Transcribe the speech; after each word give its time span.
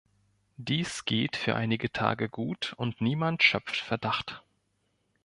Dies 0.57 1.05
geht 1.05 1.35
für 1.37 1.55
einige 1.55 1.91
Tage 1.91 2.27
gut 2.27 2.73
und 2.75 3.01
niemand 3.01 3.43
schöpft 3.43 3.77
Verdacht. 3.77 4.41